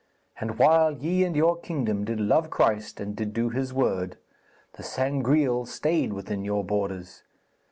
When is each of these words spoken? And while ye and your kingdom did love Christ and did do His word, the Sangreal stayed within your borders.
And 0.39 0.57
while 0.57 0.91
ye 0.93 1.23
and 1.23 1.35
your 1.35 1.55
kingdom 1.59 2.05
did 2.05 2.19
love 2.19 2.49
Christ 2.49 2.99
and 2.99 3.15
did 3.15 3.33
do 3.35 3.49
His 3.49 3.71
word, 3.71 4.17
the 4.73 4.81
Sangreal 4.81 5.67
stayed 5.67 6.11
within 6.11 6.43
your 6.43 6.63
borders. 6.63 7.21